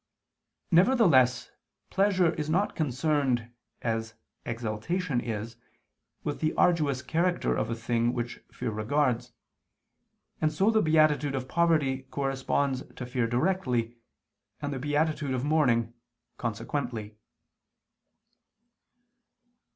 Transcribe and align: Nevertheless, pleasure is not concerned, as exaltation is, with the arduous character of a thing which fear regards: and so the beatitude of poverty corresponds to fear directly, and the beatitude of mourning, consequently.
Nevertheless, 0.71 1.51
pleasure 1.91 2.33
is 2.33 2.49
not 2.49 2.75
concerned, 2.75 3.51
as 3.83 4.15
exaltation 4.47 5.21
is, 5.21 5.57
with 6.23 6.39
the 6.39 6.55
arduous 6.55 7.03
character 7.03 7.53
of 7.55 7.69
a 7.69 7.75
thing 7.75 8.11
which 8.11 8.39
fear 8.51 8.71
regards: 8.71 9.31
and 10.41 10.51
so 10.51 10.71
the 10.71 10.81
beatitude 10.81 11.35
of 11.35 11.47
poverty 11.47 12.07
corresponds 12.09 12.81
to 12.95 13.05
fear 13.05 13.27
directly, 13.27 13.95
and 14.59 14.73
the 14.73 14.79
beatitude 14.79 15.35
of 15.35 15.43
mourning, 15.45 15.93
consequently. 16.37 17.15